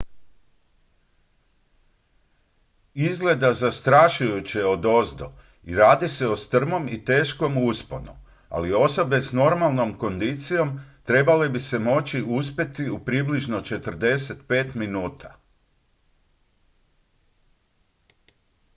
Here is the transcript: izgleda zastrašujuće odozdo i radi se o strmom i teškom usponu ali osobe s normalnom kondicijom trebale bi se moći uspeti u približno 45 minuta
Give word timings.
izgleda 2.93 3.53
zastrašujuće 3.53 4.65
odozdo 4.65 5.31
i 5.63 5.75
radi 5.75 6.09
se 6.09 6.27
o 6.27 6.35
strmom 6.35 6.87
i 6.87 7.05
teškom 7.05 7.57
usponu 7.57 8.15
ali 8.49 8.73
osobe 8.73 9.21
s 9.21 9.31
normalnom 9.31 9.97
kondicijom 9.97 10.79
trebale 11.03 11.49
bi 11.49 11.59
se 11.61 11.79
moći 11.79 12.21
uspeti 12.27 12.89
u 12.89 12.99
približno 13.05 13.61
45 13.61 14.75
minuta 14.75 15.37